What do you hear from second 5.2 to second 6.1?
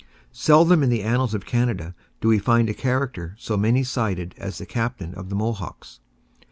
the Mohawks.